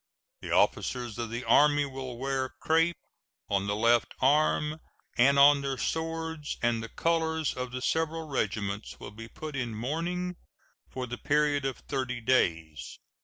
[0.41, 2.97] The officers of the Army will wear crape
[3.51, 4.81] on the left arm
[5.15, 9.75] and on their swords and the colors of the several regiments will be put in
[9.75, 10.37] mourning
[10.89, 12.97] for the period of thirty days.